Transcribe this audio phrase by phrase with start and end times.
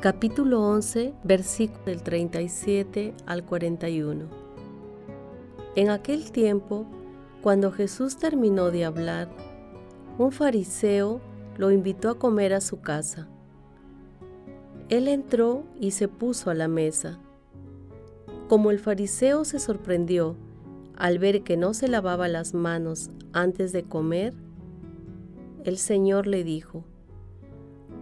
[0.00, 4.28] capítulo 11, versículo del 37 al 41.
[5.76, 6.86] En aquel tiempo,
[7.42, 9.28] cuando Jesús terminó de hablar,
[10.16, 11.20] un fariseo
[11.58, 13.28] lo invitó a comer a su casa.
[14.88, 17.18] Él entró y se puso a la mesa.
[18.48, 20.34] Como el fariseo se sorprendió
[20.96, 24.32] al ver que no se lavaba las manos antes de comer,
[25.64, 26.84] el Señor le dijo,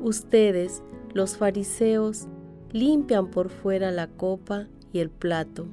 [0.01, 2.27] Ustedes, los fariseos,
[2.73, 5.67] limpian por fuera la copa y el plato,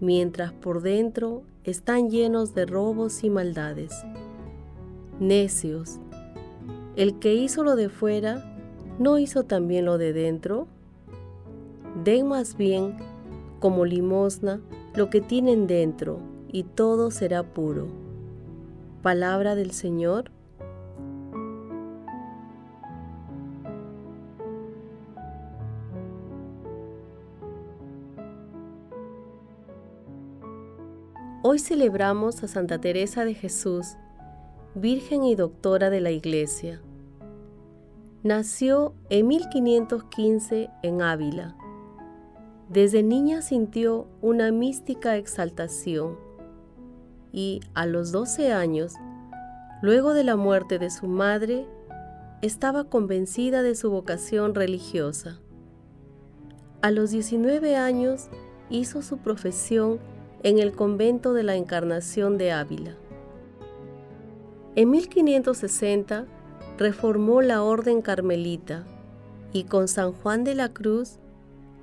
[0.00, 4.04] mientras por dentro están llenos de robos y maldades.
[5.20, 5.98] Necios,
[6.96, 8.44] el que hizo lo de fuera,
[8.98, 10.66] ¿no hizo también lo de dentro?
[12.04, 12.96] Den más bien
[13.60, 14.60] como limosna
[14.94, 16.20] lo que tienen dentro,
[16.50, 17.88] y todo será puro.
[19.02, 20.30] Palabra del Señor
[31.40, 33.96] Hoy celebramos a Santa Teresa de Jesús,
[34.74, 36.82] Virgen y Doctora de la Iglesia.
[38.24, 41.54] Nació en 1515 en Ávila.
[42.68, 46.18] Desde niña sintió una mística exaltación
[47.32, 48.94] y a los 12 años,
[49.80, 51.68] luego de la muerte de su madre,
[52.42, 55.38] estaba convencida de su vocación religiosa.
[56.82, 58.28] A los 19 años
[58.70, 60.00] hizo su profesión
[60.42, 62.94] en el convento de la Encarnación de Ávila.
[64.76, 66.26] En 1560
[66.78, 68.84] reformó la Orden Carmelita
[69.52, 71.18] y con San Juan de la Cruz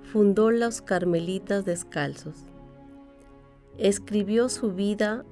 [0.04, 2.46] fundó los Carmelitas Descalzos.
[3.78, 5.26] Escribió su vida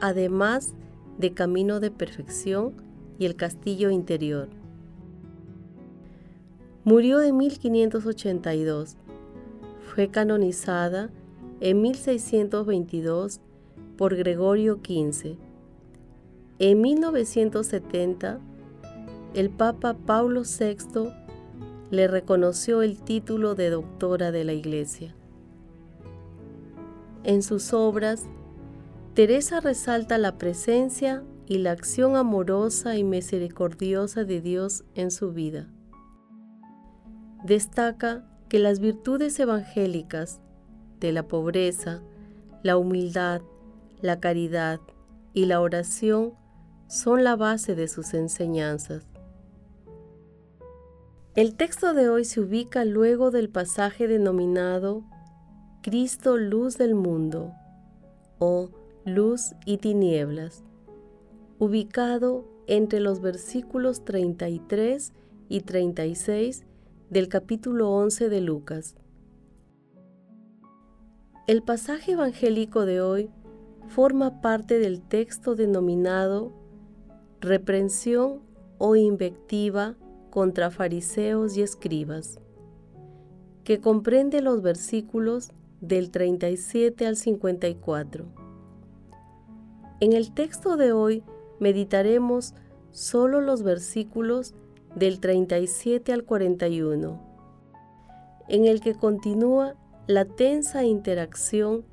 [0.00, 0.74] además
[1.16, 2.74] de Camino de Perfección
[3.18, 4.48] y El Castillo Interior.
[6.84, 8.96] Murió en 1582.
[9.94, 11.10] Fue canonizada
[11.60, 13.40] en 1622
[13.96, 15.36] por Gregorio XV.
[16.58, 18.40] En 1970,
[19.34, 21.10] el Papa Paulo VI
[21.90, 25.14] le reconoció el título de doctora de la Iglesia.
[27.24, 28.24] En sus obras,
[29.14, 35.68] Teresa resalta la presencia y la acción amorosa y misericordiosa de Dios en su vida.
[37.44, 40.40] Destaca que las virtudes evangélicas
[41.12, 42.02] la pobreza,
[42.62, 43.42] la humildad,
[44.00, 44.80] la caridad
[45.32, 46.34] y la oración
[46.88, 49.06] son la base de sus enseñanzas.
[51.34, 55.04] El texto de hoy se ubica luego del pasaje denominado
[55.82, 57.52] Cristo luz del mundo
[58.38, 58.70] o
[59.04, 60.64] luz y tinieblas,
[61.58, 65.12] ubicado entre los versículos 33
[65.48, 66.64] y 36
[67.10, 68.96] del capítulo 11 de Lucas.
[71.46, 73.30] El pasaje evangélico de hoy
[73.86, 76.52] forma parte del texto denominado
[77.40, 78.40] Reprensión
[78.78, 79.94] o invectiva
[80.30, 82.40] contra fariseos y escribas,
[83.62, 88.24] que comprende los versículos del 37 al 54.
[90.00, 91.22] En el texto de hoy
[91.60, 92.54] meditaremos
[92.90, 94.56] solo los versículos
[94.96, 97.20] del 37 al 41,
[98.48, 99.76] en el que continúa
[100.06, 101.84] la tensa interacción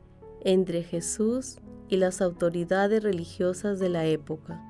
[0.41, 1.57] entre Jesús
[1.89, 4.61] y las autoridades religiosas de la época.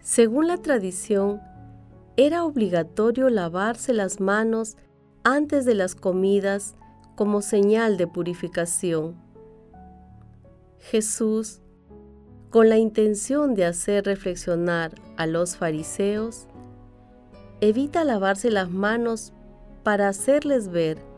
[0.00, 1.40] Según la tradición,
[2.18, 4.76] era obligatorio lavarse las manos
[5.24, 6.74] antes de las comidas
[7.16, 9.16] como señal de purificación.
[10.78, 11.62] Jesús,
[12.50, 16.48] con la intención de hacer reflexionar a los fariseos,
[17.62, 19.32] evita lavarse las manos
[19.82, 21.13] para hacerles ver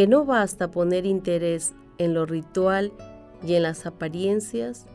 [0.00, 2.90] que no basta poner interés en lo ritual
[3.46, 4.86] y en las apariencias,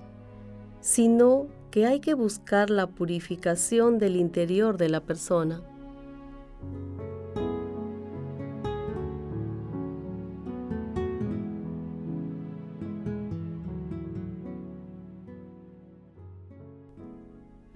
[0.81, 5.61] sino que hay que buscar la purificación del interior de la persona.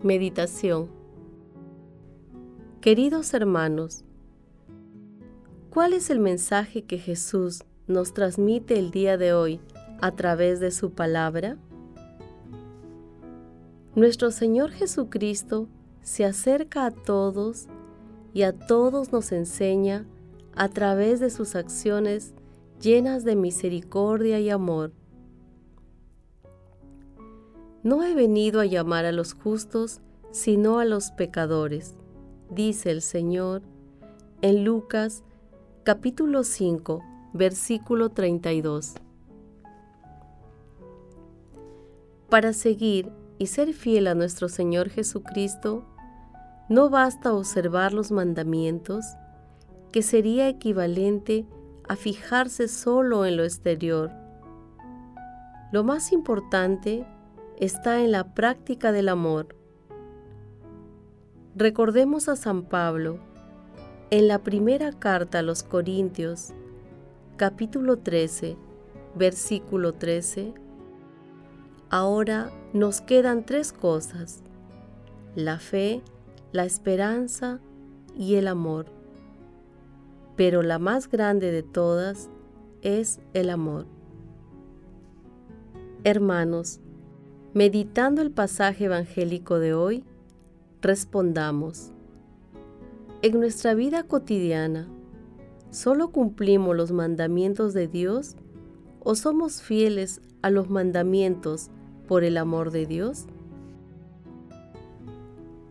[0.01, 0.89] Meditación
[2.81, 4.03] Queridos hermanos,
[5.69, 9.59] ¿cuál es el mensaje que Jesús nos transmite el día de hoy
[10.01, 11.57] a través de su palabra?
[13.95, 15.67] Nuestro Señor Jesucristo
[16.01, 17.67] se acerca a todos
[18.33, 20.05] y a todos nos enseña
[20.55, 22.33] a través de sus acciones
[22.81, 24.91] llenas de misericordia y amor.
[27.83, 30.01] No he venido a llamar a los justos,
[30.31, 31.95] sino a los pecadores,
[32.49, 33.61] dice el Señor
[34.41, 35.23] en Lucas
[35.83, 37.01] capítulo 5,
[37.33, 38.95] versículo 32.
[42.29, 45.85] Para seguir y ser fiel a nuestro Señor Jesucristo,
[46.67, 49.05] no basta observar los mandamientos,
[49.91, 51.47] que sería equivalente
[51.87, 54.11] a fijarse solo en lo exterior.
[55.71, 57.07] Lo más importante
[57.57, 59.55] está en la práctica del amor.
[61.55, 63.28] Recordemos a San Pablo
[64.11, 66.53] en la primera carta a los Corintios,
[67.37, 68.57] capítulo 13,
[69.15, 70.53] versículo 13.
[71.89, 74.41] Ahora nos quedan tres cosas,
[75.35, 76.01] la fe,
[76.51, 77.59] la esperanza
[78.17, 78.87] y el amor.
[80.35, 82.29] Pero la más grande de todas
[82.81, 83.85] es el amor.
[86.03, 86.79] Hermanos,
[87.53, 90.03] Meditando el pasaje evangélico de hoy,
[90.81, 91.91] respondamos.
[93.21, 94.87] En nuestra vida cotidiana,
[95.71, 98.35] ¿solo cumplimos los mandamientos de Dios
[99.01, 101.69] o somos fieles a los mandamientos
[102.07, 103.25] por el amor de Dios?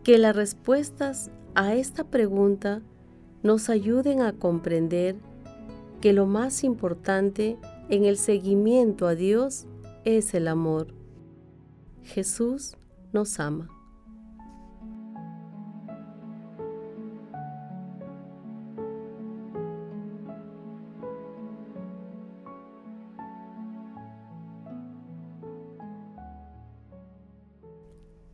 [0.03, 2.81] Que las respuestas a esta pregunta
[3.41, 5.15] nos ayuden a comprender
[6.01, 7.57] que lo más importante
[7.89, 9.65] en el seguimiento a Dios
[10.05, 10.99] es el amor
[12.09, 12.75] Jesús
[13.13, 13.78] nos ama.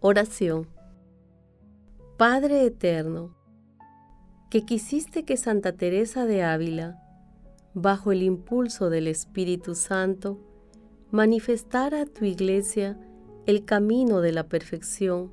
[0.08, 0.68] Oración.
[2.16, 3.36] Padre Eterno,
[4.52, 7.02] que quisiste que Santa Teresa de Ávila,
[7.74, 10.40] bajo el impulso del Espíritu Santo,
[11.10, 13.00] manifestara a tu iglesia
[13.48, 15.32] el camino de la perfección.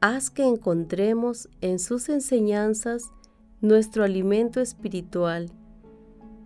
[0.00, 3.12] Haz que encontremos en sus enseñanzas
[3.60, 5.52] nuestro alimento espiritual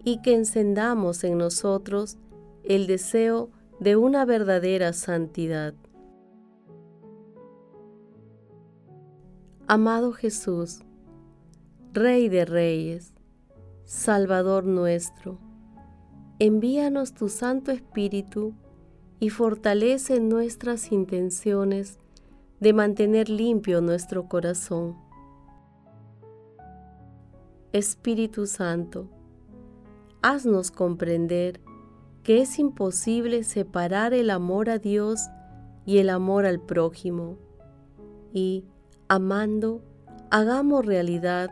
[0.02, 2.18] y que encendamos en nosotros
[2.64, 5.72] el deseo de una verdadera santidad.
[9.72, 10.80] Amado Jesús,
[11.92, 13.14] Rey de Reyes,
[13.84, 15.38] Salvador nuestro,
[16.40, 18.52] envíanos tu Santo Espíritu
[19.20, 22.00] y fortalece nuestras intenciones
[22.58, 24.96] de mantener limpio nuestro corazón.
[27.72, 29.08] Espíritu Santo,
[30.20, 31.60] haznos comprender
[32.24, 35.20] que es imposible separar el amor a Dios
[35.86, 37.38] y el amor al prójimo,
[38.32, 38.64] y,
[39.10, 39.82] amando,
[40.30, 41.50] hagamos realidad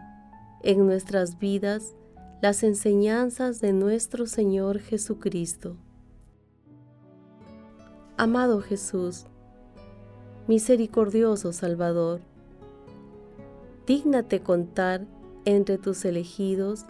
[0.63, 1.97] en nuestras vidas
[2.41, 5.77] las enseñanzas de nuestro Señor Jesucristo.
[8.17, 9.27] Amado Jesús,
[10.47, 12.21] misericordioso Salvador,
[13.89, 15.05] dígnate contar
[15.45, 16.87] entre tus elegidos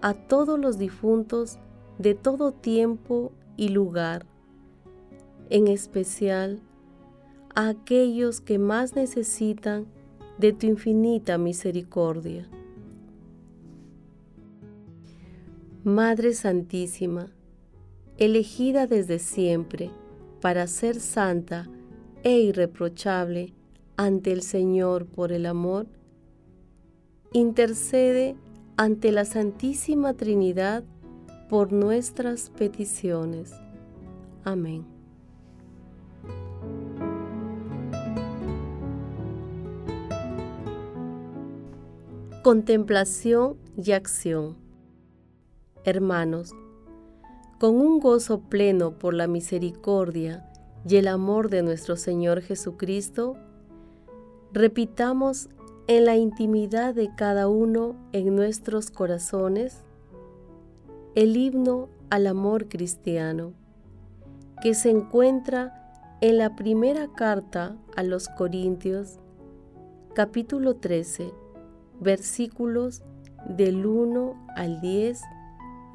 [0.00, 1.58] a todos los difuntos
[1.98, 4.24] de todo tiempo y lugar,
[5.50, 6.62] en especial
[7.54, 9.86] a aquellos que más necesitan
[10.38, 12.48] de tu infinita misericordia.
[15.84, 17.28] Madre Santísima,
[18.16, 19.90] elegida desde siempre,
[20.40, 21.68] para ser santa
[22.22, 23.52] e irreprochable
[23.96, 25.86] ante el Señor por el amor,
[27.32, 28.36] intercede
[28.76, 30.84] ante la Santísima Trinidad
[31.48, 33.52] por nuestras peticiones.
[34.44, 34.91] Amén.
[42.42, 44.56] Contemplación y acción.
[45.84, 46.52] Hermanos,
[47.60, 50.44] con un gozo pleno por la misericordia
[50.84, 53.36] y el amor de nuestro Señor Jesucristo,
[54.52, 55.50] repitamos
[55.86, 59.84] en la intimidad de cada uno en nuestros corazones
[61.14, 63.52] el himno al amor cristiano,
[64.60, 69.20] que se encuentra en la primera carta a los Corintios,
[70.16, 71.41] capítulo 13,
[72.02, 73.02] versículos
[73.48, 75.20] del 1 al 10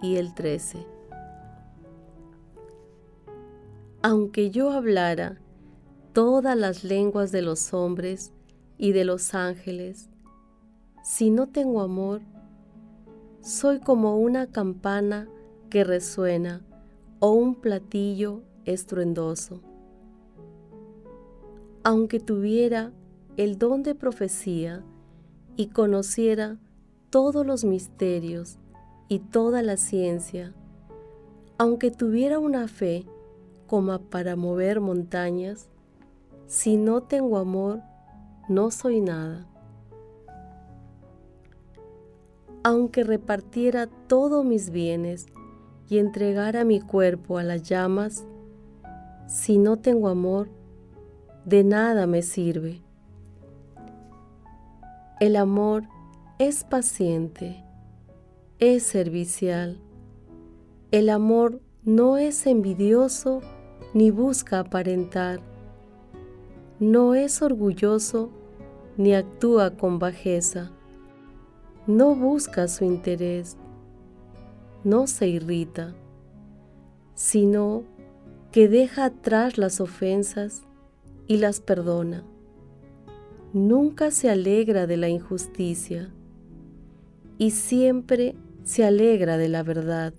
[0.02, 0.86] y el 13.
[4.02, 5.38] Aunque yo hablara
[6.14, 8.32] todas las lenguas de los hombres
[8.78, 10.10] y de los ángeles,
[11.04, 12.22] si no tengo amor,
[13.42, 15.28] soy como una campana
[15.70, 16.62] que resuena
[17.20, 19.62] o un platillo estruendoso.
[21.84, 22.92] Aunque tuviera
[23.38, 24.84] el don de profecía
[25.58, 26.58] y conociera
[27.10, 28.58] todos los misterios
[29.10, 30.54] y toda la ciencia,
[31.58, 33.06] aunque tuviera una fe
[33.68, 35.68] como para mover montañas,
[36.46, 37.82] si no tengo amor,
[38.48, 39.48] no soy nada.
[42.68, 45.28] aunque repartiera todos mis bienes
[45.88, 48.26] y entregara mi cuerpo a las llamas,
[49.26, 50.50] si no tengo amor,
[51.46, 52.82] de nada me sirve.
[55.20, 55.84] El amor
[56.40, 57.64] es paciente,
[58.60, 59.80] es servicial.
[60.92, 63.42] El amor no es envidioso
[63.94, 65.40] ni busca aparentar.
[66.80, 68.30] No es orgulloso
[68.98, 70.72] ni actúa con bajeza
[71.88, 73.56] no busca su interés,
[74.84, 75.96] no se irrita,
[77.16, 77.84] sino
[78.52, 80.64] que deja atrás las ofensas
[81.28, 82.26] y las perdona.
[83.54, 86.10] Nunca se alegra de la injusticia
[87.38, 90.13] y siempre se alegra de la verdad.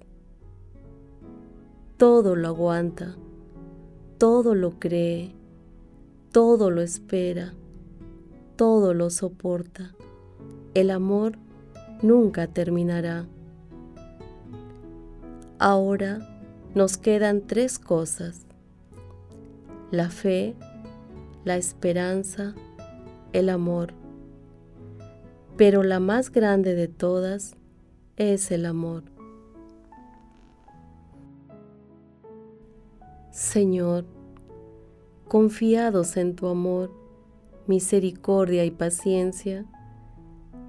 [1.99, 3.17] Todo lo aguanta,
[4.17, 5.35] todo lo cree,
[6.33, 7.53] todo lo espera,
[8.57, 9.95] todo lo soporta.
[10.73, 11.33] El amor
[12.03, 13.27] nunca terminará.
[15.59, 16.21] Ahora
[16.75, 18.47] nos quedan tres cosas.
[19.91, 20.55] La fe,
[21.45, 22.55] la esperanza,
[23.33, 23.95] el amor.
[25.57, 27.57] Pero la más grande de todas
[28.17, 29.05] es el amor.
[33.31, 34.05] Señor,
[35.29, 36.91] confiados en tu amor,
[37.67, 39.65] misericordia y paciencia,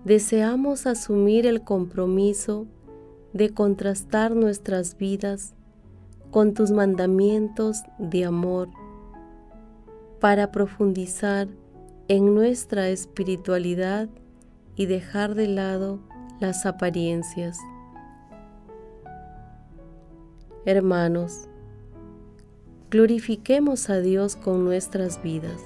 [0.06, 2.68] deseamos asumir el compromiso
[3.34, 5.54] de contrastar nuestras vidas
[6.32, 8.70] con tus mandamientos de amor
[10.20, 11.48] para profundizar
[12.10, 14.10] en nuestra espiritualidad
[14.76, 16.00] y dejar de lado
[16.40, 17.58] las apariencias.
[20.66, 21.48] Hermanos,
[22.90, 25.62] glorifiquemos a Dios con nuestras vidas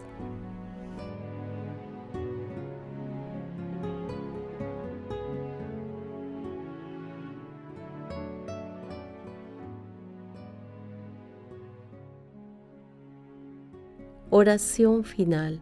[14.36, 15.62] Oración final.